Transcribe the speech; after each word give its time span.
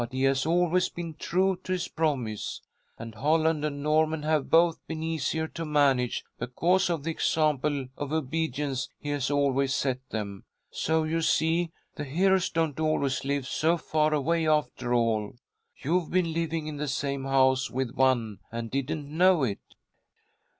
But 0.01 0.13
he 0.13 0.23
has 0.23 0.47
always 0.47 0.89
been 0.89 1.13
true 1.13 1.59
to 1.63 1.73
his 1.73 1.87
promise, 1.87 2.63
and 2.97 3.13
Holland 3.13 3.63
and 3.63 3.83
Norman 3.83 4.23
have 4.23 4.49
both 4.49 4.79
been 4.87 5.03
easier 5.03 5.47
to 5.49 5.63
manage, 5.63 6.23
because 6.39 6.89
of 6.89 7.03
the 7.03 7.11
example 7.11 7.85
of 7.97 8.11
obedience 8.11 8.89
he 8.97 9.09
has 9.09 9.29
always 9.29 9.75
set 9.75 9.99
them. 10.09 10.43
So 10.71 11.03
you 11.03 11.21
see 11.21 11.71
the 11.97 12.03
heroes 12.03 12.49
don't 12.49 12.79
always 12.79 13.23
live 13.23 13.45
so 13.45 13.77
far 13.77 14.11
away 14.11 14.47
after 14.47 14.91
all. 14.91 15.33
You've 15.77 16.09
been 16.09 16.33
living 16.33 16.65
in 16.65 16.77
the 16.77 16.87
same 16.87 17.25
house 17.25 17.69
with 17.69 17.91
one, 17.93 18.39
and 18.51 18.71
didn't 18.71 19.05
know 19.07 19.43
it." 19.43 19.59